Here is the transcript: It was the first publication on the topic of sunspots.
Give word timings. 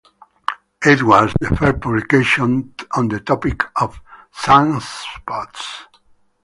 It 0.83 1.03
was 1.03 1.31
the 1.39 1.55
first 1.55 1.79
publication 1.79 2.73
on 2.97 3.09
the 3.09 3.19
topic 3.19 3.61
of 3.79 4.01
sunspots. 4.35 5.61